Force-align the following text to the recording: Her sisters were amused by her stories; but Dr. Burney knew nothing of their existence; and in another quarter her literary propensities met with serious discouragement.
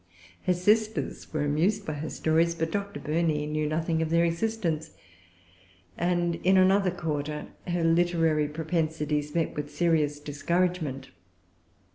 Her 0.47 0.55
sisters 0.55 1.31
were 1.31 1.45
amused 1.45 1.85
by 1.85 1.93
her 1.93 2.09
stories; 2.09 2.55
but 2.55 2.71
Dr. 2.71 2.99
Burney 2.99 3.45
knew 3.45 3.67
nothing 3.67 4.01
of 4.01 4.09
their 4.09 4.25
existence; 4.25 4.95
and 5.95 6.37
in 6.37 6.57
another 6.57 6.89
quarter 6.89 7.49
her 7.67 7.83
literary 7.83 8.47
propensities 8.47 9.35
met 9.35 9.53
with 9.55 9.69
serious 9.69 10.19
discouragement. 10.19 11.11